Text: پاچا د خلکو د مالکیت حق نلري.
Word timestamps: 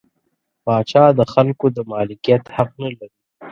پاچا 0.63 1.03
د 1.19 1.21
خلکو 1.33 1.65
د 1.75 1.77
مالکیت 1.91 2.43
حق 2.55 2.69
نلري. 2.81 3.09